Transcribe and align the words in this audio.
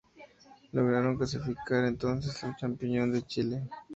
Lograron 0.71 1.15
clasificar 1.15 1.85
entonces 1.85 2.43
al 2.43 2.55
"Champion 2.55 3.11
de 3.11 3.21
Chile". 3.21 3.67